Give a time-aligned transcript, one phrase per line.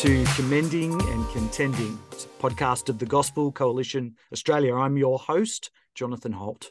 [0.00, 1.98] To Commending and Contending,
[2.38, 4.74] podcast of the Gospel Coalition Australia.
[4.74, 6.70] I'm your host, Jonathan Holt.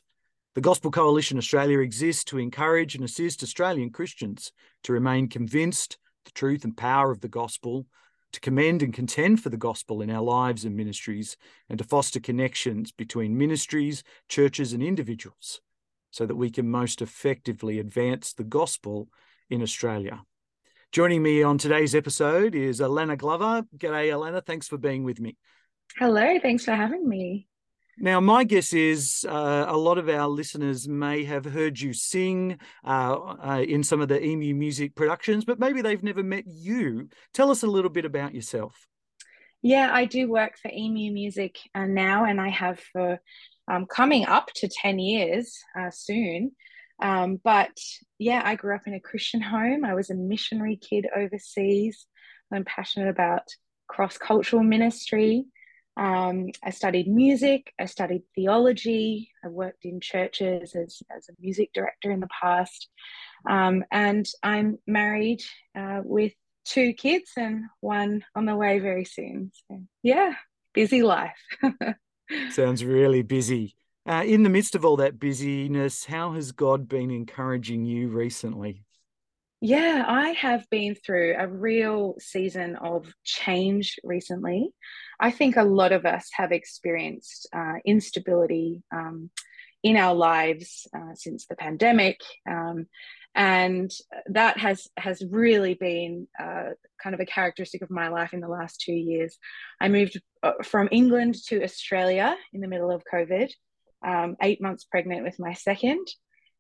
[0.54, 4.52] The Gospel Coalition Australia exists to encourage and assist Australian Christians
[4.84, 7.88] to remain convinced the truth and power of the gospel,
[8.32, 11.36] to commend and contend for the gospel in our lives and ministries,
[11.68, 15.62] and to foster connections between ministries, churches, and individuals
[16.12, 19.10] so that we can most effectively advance the gospel
[19.50, 20.22] in Australia.
[20.96, 23.66] Joining me on today's episode is Alanna Glover.
[23.78, 24.42] G'day, Alanna.
[24.42, 25.36] Thanks for being with me.
[25.98, 26.40] Hello.
[26.42, 27.50] Thanks for having me.
[27.98, 32.60] Now, my guess is uh, a lot of our listeners may have heard you sing
[32.86, 37.10] uh, uh, in some of the Emu music productions, but maybe they've never met you.
[37.34, 38.88] Tell us a little bit about yourself.
[39.62, 43.20] Yeah, I do work for Emu Music uh, now, and I have for
[43.68, 46.54] um, coming up to 10 years uh, soon.
[47.02, 47.78] Um, but
[48.18, 49.84] yeah, I grew up in a Christian home.
[49.84, 52.08] I was a missionary kid overseas.
[52.54, 53.44] I'm passionate about
[53.88, 55.46] cross cultural ministry.
[55.98, 61.70] Um, I studied music, I studied theology, I worked in churches as, as a music
[61.74, 62.90] director in the past.
[63.50, 65.42] Um, and I'm married
[65.78, 66.34] uh, with
[66.66, 69.52] two kids and one on the way very soon.
[69.70, 70.34] So, yeah,
[70.74, 71.40] busy life.
[72.50, 73.78] Sounds really busy.
[74.08, 78.84] Uh, in the midst of all that busyness, how has God been encouraging you recently?
[79.62, 84.70] Yeah, I have been through a real season of change recently.
[85.20, 89.32] I think a lot of us have experienced uh, instability um,
[89.82, 92.20] in our lives uh, since the pandemic.
[92.48, 92.88] Um,
[93.34, 93.92] and
[94.28, 96.70] that has has really been uh,
[97.02, 99.38] kind of a characteristic of my life in the last two years.
[99.82, 103.52] I moved uh, from England to Australia in the middle of COVID,
[104.06, 106.06] um, eight months pregnant with my second.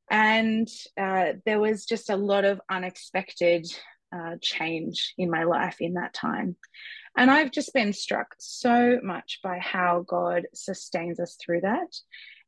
[0.09, 0.67] And
[0.99, 3.67] uh, there was just a lot of unexpected
[4.15, 6.55] uh, change in my life in that time.
[7.17, 11.95] And I've just been struck so much by how God sustains us through that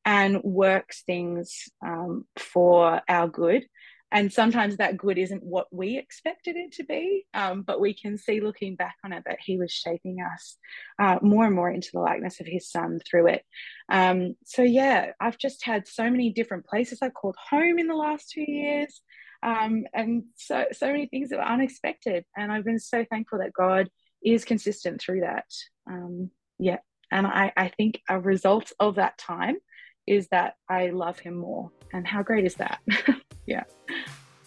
[0.06, 3.66] and works things um, for our good
[4.12, 8.18] and sometimes that good isn't what we expected it to be um, but we can
[8.18, 10.58] see looking back on it that he was shaping us
[11.00, 13.44] uh, more and more into the likeness of his son through it.
[13.90, 17.00] Um, so yeah i've just had so many different places.
[17.02, 19.02] I've called home in the last two years
[19.44, 22.26] um, and so so many things that were unexpected.
[22.36, 23.90] And i've been so thankful that god
[24.24, 25.46] is consistent through that.
[25.90, 26.78] Um, yeah
[27.12, 29.58] and I, I think a result of that time
[30.06, 32.80] is that i love him more and how great is that
[33.46, 33.64] yeah.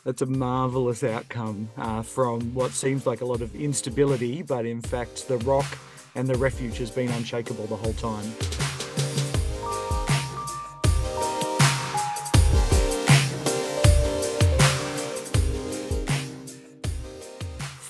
[0.04, 4.80] That's a marvelous outcome uh, from what seems like a lot of instability, but in
[4.80, 5.66] fact, the rock
[6.14, 8.69] and the refuge has been unshakable the whole time.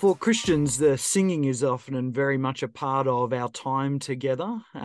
[0.01, 4.63] For Christians, the singing is often and very much a part of our time together,
[4.75, 4.79] uh,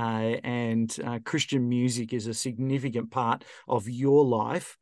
[0.44, 4.78] and uh, Christian music is a significant part of your life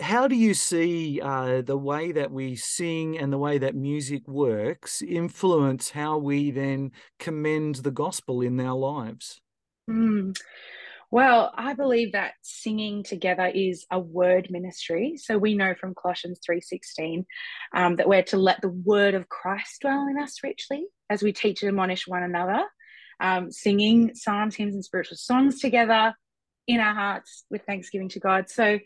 [0.00, 4.26] how do you see uh, the way that we sing and the way that music
[4.26, 9.40] works influence how we then commend the gospel in our lives?
[9.88, 10.38] Mm.
[11.10, 15.16] Well, I believe that singing together is a word ministry.
[15.16, 17.24] So we know from Colossians 3.16
[17.74, 21.32] um, that we're to let the word of Christ dwell in us richly as we
[21.32, 22.62] teach and admonish one another,
[23.20, 26.14] um, singing psalms, hymns, and spiritual songs together
[26.66, 28.50] in our hearts with thanksgiving to God.
[28.50, 28.78] So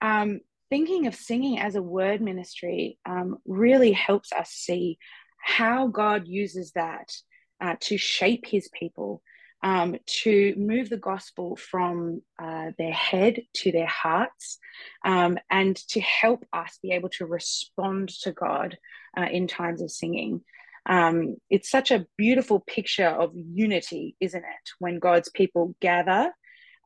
[0.00, 4.98] um, thinking of singing as a word ministry um, really helps us see
[5.40, 7.12] how God uses that
[7.60, 9.22] uh, to shape his people,
[9.62, 14.58] um, to move the gospel from uh, their head to their hearts,
[15.04, 18.78] um, and to help us be able to respond to God
[19.16, 20.42] uh, in times of singing.
[20.86, 24.70] Um, it's such a beautiful picture of unity, isn't it?
[24.78, 26.32] When God's people gather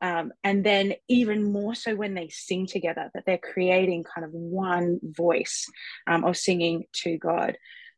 [0.04, 4.32] um, and then even more so when they sing together that they're creating kind of
[4.32, 5.66] one voice
[6.06, 7.56] um, of singing to god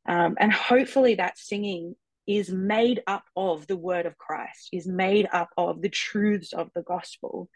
[0.08, 1.96] um, and hopefully that singing
[2.26, 6.70] is made up of the word of christ is made up of the truths of
[6.75, 7.49] the gospel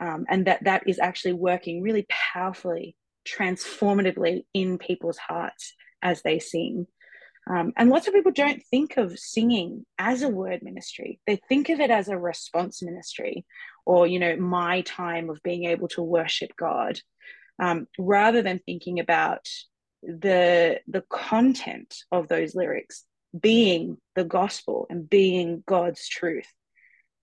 [0.00, 2.96] um, and that that is actually working really powerfully
[3.26, 6.86] transformatively in people's hearts as they sing
[7.48, 11.20] um, and lots of people don't think of singing as a word ministry.
[11.26, 13.44] They think of it as a response ministry
[13.84, 17.00] or, you know, my time of being able to worship God,
[17.58, 19.46] um, rather than thinking about
[20.02, 23.04] the, the content of those lyrics
[23.38, 26.48] being the gospel and being God's truth.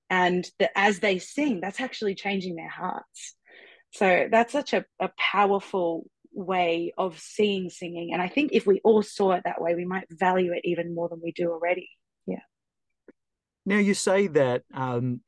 [0.09, 3.35] And that as they sing, that's actually changing their hearts.
[3.91, 8.13] So that's such a, a powerful way of seeing singing.
[8.13, 10.95] And I think if we all saw it that way, we might value it even
[10.95, 11.89] more than we do already.
[12.25, 12.39] Yeah.
[13.65, 15.21] Now, you say that um,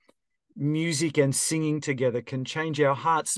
[0.55, 3.37] music and singing together can change our hearts.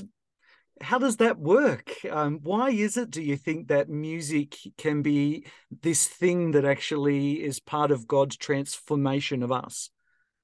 [0.80, 1.92] How does that work?
[2.10, 5.46] Um, why is it, do you think, that music can be
[5.82, 9.90] this thing that actually is part of God's transformation of us?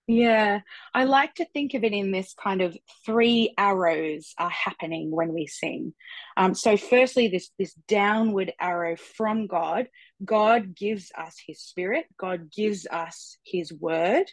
[0.08, 0.61] Yeah,
[0.93, 2.76] I like to think of it in this kind of
[3.06, 5.94] three arrows are happening when we sing.
[6.37, 9.88] Um, so, firstly, this this downward arrow from God.
[10.25, 12.06] God gives us His Spirit.
[12.19, 14.26] God gives us His Word.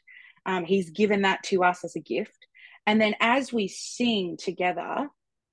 [0.46, 2.48] Um, he's given that to us as a gift.
[2.88, 5.10] And then, as we sing together,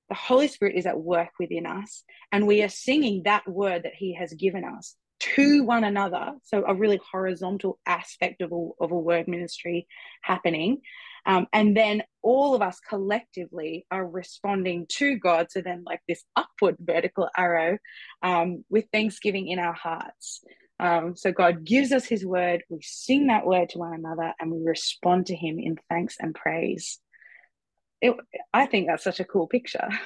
[0.09, 3.95] the Holy Spirit is at work within us, and we are singing that word that
[3.95, 6.35] He has given us to one another.
[6.45, 9.87] So a really horizontal aspect of a, of a word ministry
[10.23, 10.83] happening.
[11.25, 15.51] Um, and then all of us collectively are responding to God.
[15.51, 17.79] So then, like this upward vertical arrow
[18.23, 20.45] um, with thanksgiving in our hearts.
[20.79, 24.53] Um, so God gives us his word, we sing that word to one another, and
[24.53, 27.01] we respond to him in thanks and praise.
[28.01, 28.15] It,
[28.53, 29.89] I think that's such a cool picture.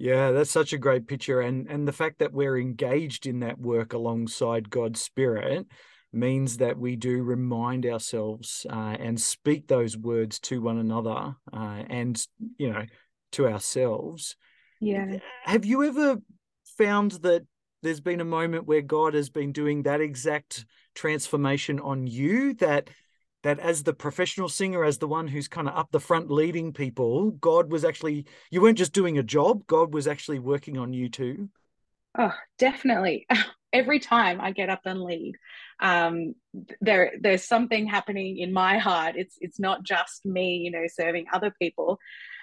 [0.00, 3.58] Yeah, that's such a great picture, and and the fact that we're engaged in that
[3.58, 5.66] work alongside God's Spirit
[6.12, 11.82] means that we do remind ourselves uh, and speak those words to one another, uh,
[11.90, 12.24] and
[12.58, 12.84] you know,
[13.32, 14.36] to ourselves.
[14.80, 15.18] Yeah.
[15.42, 16.18] Have you ever
[16.76, 17.44] found that
[17.82, 20.64] there's been a moment where God has been doing that exact
[20.94, 22.90] transformation on you that
[23.42, 26.72] that as the professional singer, as the one who's kind of up the front leading
[26.72, 30.92] people, God was actually, you weren't just doing a job, God was actually working on
[30.92, 31.48] you too?
[32.16, 33.26] Oh, definitely.
[33.72, 35.34] Every time I get up and lead,
[35.78, 36.34] um,
[36.80, 39.14] there there's something happening in my heart.
[39.16, 41.98] It's it's not just me, you know, serving other people.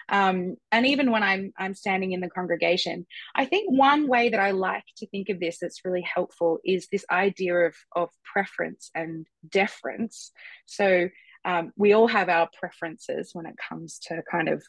[0.10, 3.06] Um, and even when I'm I'm standing in the congregation,
[3.36, 6.88] I think one way that I like to think of this that's really helpful is
[6.92, 10.32] this idea of of preference and deference.
[10.66, 11.10] So
[11.44, 14.64] um, we all have our preferences when it comes to kind of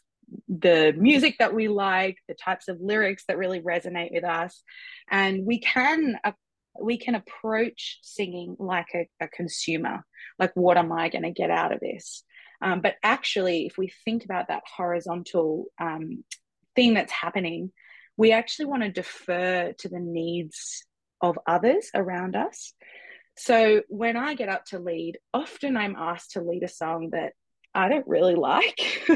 [0.49, 4.63] the music that we like, the types of lyrics that really resonate with us,
[5.11, 6.33] and we can uh,
[6.81, 10.05] we can approach singing like a, a consumer.
[10.39, 12.25] Like, what am I going to get out of this?
[12.63, 16.25] Um, but actually, if we think about that horizontal um,
[16.75, 17.73] thing that's happening,
[18.17, 20.85] we actually want to defer to the needs
[21.21, 22.73] of others around us.
[23.37, 27.33] So when I get up to lead, often I'm asked to lead a song that
[27.75, 29.07] I don't really like.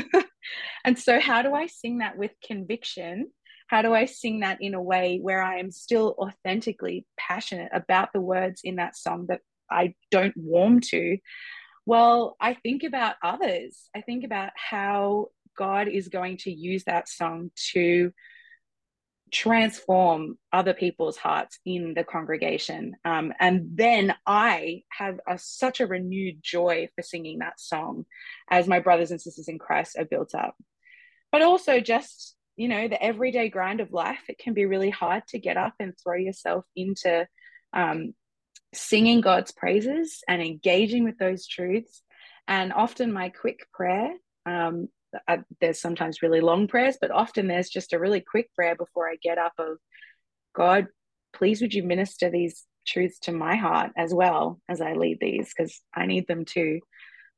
[0.84, 3.30] and so, how do I sing that with conviction?
[3.68, 8.12] How do I sing that in a way where I am still authentically passionate about
[8.12, 9.40] the words in that song that
[9.70, 11.16] I don't warm to,
[11.90, 13.90] well, I think about others.
[13.96, 18.12] I think about how God is going to use that song to
[19.32, 22.94] transform other people's hearts in the congregation.
[23.04, 28.06] Um, and then I have a, such a renewed joy for singing that song
[28.48, 30.54] as my brothers and sisters in Christ are built up.
[31.32, 35.26] But also, just, you know, the everyday grind of life, it can be really hard
[35.30, 37.26] to get up and throw yourself into
[37.72, 38.14] um,
[38.72, 42.02] singing God's praises and engaging with those truths.
[42.48, 44.12] And often, my quick prayer,
[44.46, 44.88] um,
[45.28, 49.08] I, there's sometimes really long prayers, but often there's just a really quick prayer before
[49.08, 49.78] I get up of
[50.54, 50.88] God,
[51.32, 55.52] please would you minister these truths to my heart as well as I lead these
[55.56, 56.80] because I need them too.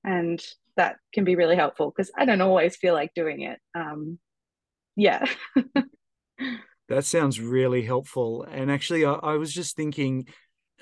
[0.05, 0.43] And
[0.77, 3.59] that can be really helpful because I don't always feel like doing it.
[3.75, 4.19] Um,
[4.97, 5.25] yeah.
[6.89, 8.47] that sounds really helpful.
[8.51, 10.27] And actually, I, I was just thinking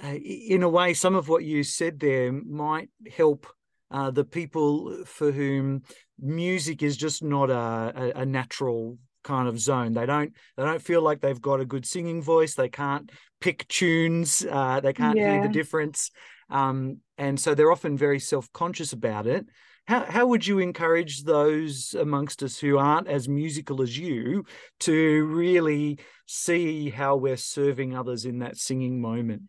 [0.02, 3.46] uh, in a way, some of what you said there might help
[3.90, 5.82] uh, the people for whom
[6.18, 9.92] music is just not a, a, a, natural kind of zone.
[9.92, 12.54] They don't they don't feel like they've got a good singing voice.
[12.54, 14.46] They can't pick tunes.
[14.48, 15.32] Uh, they can't yeah.
[15.32, 16.10] hear the difference,
[16.50, 19.46] um, and so they're often very self conscious about it.
[19.86, 24.44] How, how would you encourage those amongst us who aren't as musical as you
[24.80, 29.42] to really see how we're serving others in that singing moment?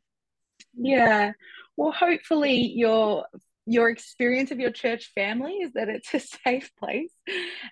[0.73, 1.33] Yeah.
[1.77, 3.25] Well, hopefully your
[3.67, 7.11] your experience of your church family is that it's a safe place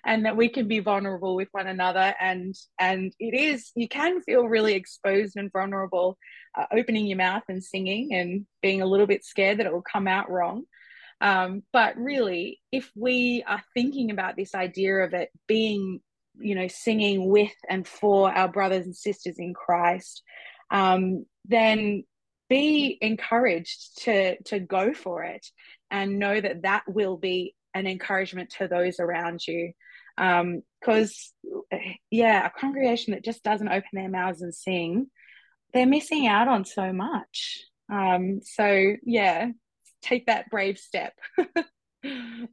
[0.04, 4.22] and that we can be vulnerable with one another and and it is you can
[4.22, 6.16] feel really exposed and vulnerable
[6.56, 9.82] uh, opening your mouth and singing and being a little bit scared that it will
[9.82, 10.62] come out wrong
[11.20, 16.00] um, but really if we are thinking about this idea of it being
[16.38, 20.22] you know singing with and for our brothers and sisters in christ
[20.70, 22.04] um, then
[22.50, 25.46] be encouraged to to go for it
[25.90, 29.72] and know that that will be an encouragement to those around you
[30.16, 31.32] Because,
[31.72, 31.78] um,
[32.10, 35.06] yeah, a congregation that just doesn't open their mouths and sing,
[35.72, 37.62] they're missing out on so much.
[37.90, 39.50] Um, so, yeah,
[40.02, 41.14] take that brave step.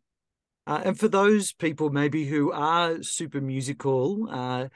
[0.67, 4.67] Uh, and for those people maybe who are super musical, uh,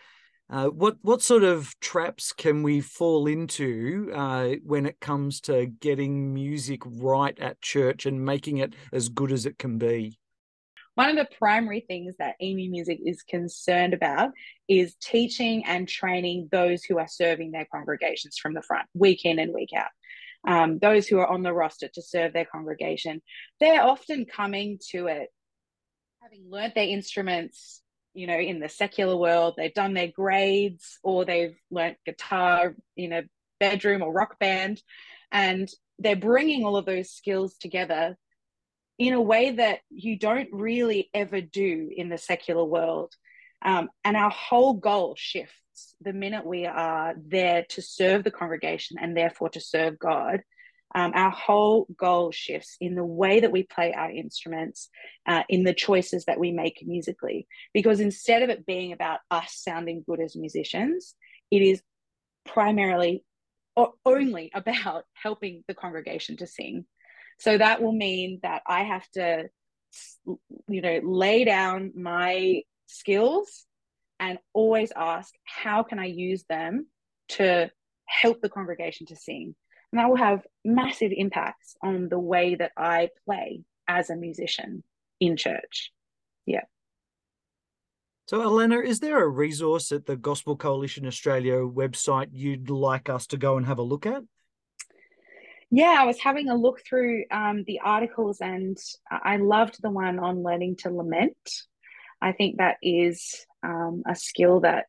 [0.52, 5.66] uh, what what sort of traps can we fall into uh, when it comes to
[5.66, 10.20] getting music right at church and making it as good as it can be?
[10.96, 14.32] One of the primary things that Emu Music is concerned about
[14.68, 19.40] is teaching and training those who are serving their congregations from the front, week in
[19.40, 19.88] and week out.
[20.46, 23.22] Um, those who are on the roster to serve their congregation,
[23.62, 25.30] they're often coming to it
[26.22, 27.82] having learned their instruments,
[28.14, 33.14] you know, in the secular world, they've done their grades or they've learnt guitar in
[33.14, 33.24] a
[33.60, 34.82] bedroom or rock band,
[35.32, 38.18] and they're bringing all of those skills together
[38.98, 43.14] in a way that you don't really ever do in the secular world.
[43.64, 48.98] Um, and our whole goal shifts the minute we are there to serve the congregation
[49.00, 50.42] and therefore to serve God
[50.94, 54.90] um, our whole goal shifts in the way that we play our instruments,
[55.26, 57.48] uh, in the choices that we make musically.
[57.74, 61.16] Because instead of it being about us sounding good as musicians,
[61.50, 61.82] it is
[62.46, 63.24] primarily
[63.76, 66.86] or only about helping the congregation to sing.
[67.40, 69.50] So that will mean that I have to,
[70.68, 73.66] you know, lay down my skills
[74.20, 76.88] and always ask, how can I use them
[77.30, 77.72] to
[78.06, 79.56] help the congregation to sing?
[79.92, 84.84] And that will have massive impacts on the way that I play as a musician
[85.20, 85.92] in church.
[86.46, 86.64] Yeah.
[88.28, 93.28] So, Alanna, is there a resource at the Gospel Coalition Australia website you'd like us
[93.28, 94.24] to go and have a look at?
[95.70, 98.78] Yeah, I was having a look through um, the articles and
[99.10, 101.38] I loved the one on learning to lament.
[102.22, 104.86] I think that is um, a skill that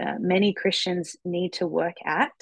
[0.00, 2.32] uh, many Christians need to work at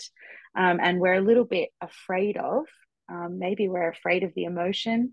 [0.57, 2.65] um, and we're a little bit afraid of.
[3.09, 5.13] Um, maybe we're afraid of the emotion.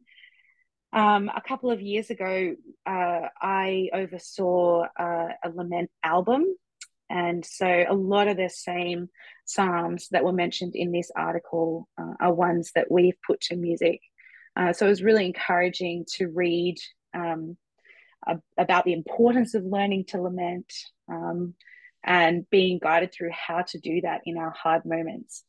[0.92, 2.56] Um, a couple of years ago,
[2.86, 6.46] uh, I oversaw uh, a lament album.
[7.10, 9.10] And so a lot of the same
[9.46, 14.00] Psalms that were mentioned in this article uh, are ones that we've put to music.
[14.56, 16.76] Uh, so it was really encouraging to read
[17.16, 17.58] um,
[18.58, 20.72] about the importance of learning to lament,
[21.12, 21.56] um,
[22.04, 25.44] and being guided through how to do that in our hard moments.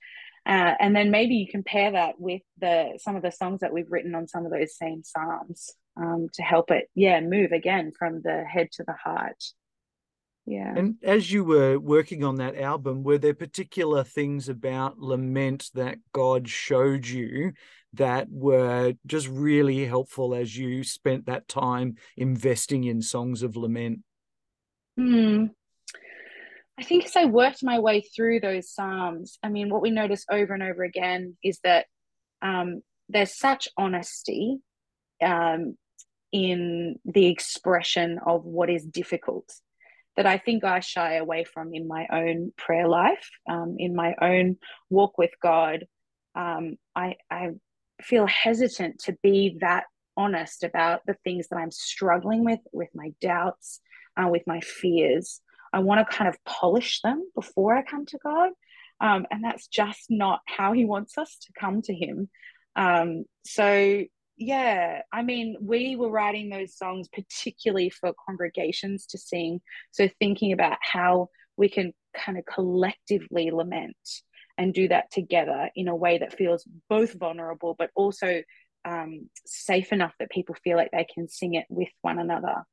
[0.46, 3.90] Uh, and then maybe you compare that with the some of the songs that we've
[3.90, 8.22] written on some of those same psalms um, to help it, yeah, move again from
[8.22, 9.42] the head to the heart.
[10.46, 10.72] Yeah.
[10.74, 15.98] And as you were working on that album, were there particular things about lament that
[16.12, 17.52] God showed you
[17.92, 24.00] that were just really helpful as you spent that time investing in songs of lament?
[24.96, 25.46] Hmm.
[26.80, 30.24] I think as I worked my way through those Psalms, I mean, what we notice
[30.30, 31.84] over and over again is that
[32.40, 34.60] um, there's such honesty
[35.22, 35.76] um,
[36.32, 39.52] in the expression of what is difficult
[40.16, 44.14] that I think I shy away from in my own prayer life, um, in my
[44.20, 44.56] own
[44.88, 45.84] walk with God.
[46.34, 47.50] Um, I, I
[48.00, 49.84] feel hesitant to be that
[50.16, 53.80] honest about the things that I'm struggling with, with my doubts,
[54.16, 55.42] uh, with my fears.
[55.72, 58.50] I want to kind of polish them before I come to God.
[59.00, 62.28] Um, and that's just not how He wants us to come to Him.
[62.76, 64.02] Um, so,
[64.36, 69.60] yeah, I mean, we were writing those songs particularly for congregations to sing.
[69.90, 73.96] So, thinking about how we can kind of collectively lament
[74.58, 78.42] and do that together in a way that feels both vulnerable but also
[78.84, 82.64] um, safe enough that people feel like they can sing it with one another.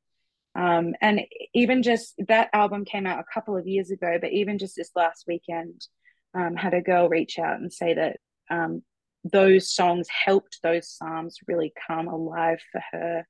[0.58, 1.20] Um, and
[1.54, 4.90] even just that album came out a couple of years ago, but even just this
[4.96, 5.86] last weekend,
[6.34, 8.16] um, had a girl reach out and say that
[8.50, 8.82] um,
[9.22, 13.26] those songs helped those psalms really come alive for her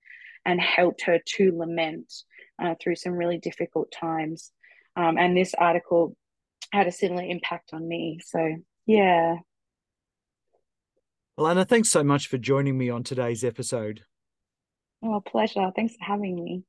[0.47, 2.11] and helped her to lament
[2.63, 4.51] uh, through some really difficult times.
[4.97, 6.17] Um, and this article
[6.73, 8.21] had a similar impact on me.
[8.25, 8.57] So,
[8.87, 9.37] yeah.
[11.39, 14.05] Alanna, thanks so much for joining me on today's episode.
[15.03, 15.71] Oh, pleasure.
[15.77, 16.63] Thanks for having me.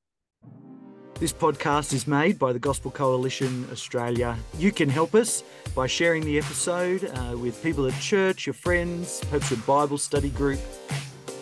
[1.19, 4.37] This podcast is made by the Gospel Coalition Australia.
[4.57, 5.43] You can help us
[5.75, 10.29] by sharing the episode uh, with people at church, your friends, perhaps your Bible study
[10.29, 10.61] group,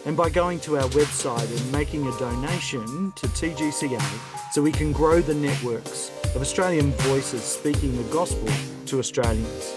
[0.08, 4.92] and by going to our website and making a donation to TGCA so we can
[4.92, 8.50] grow the networks of Australian voices speaking the gospel
[8.88, 9.76] to Australians.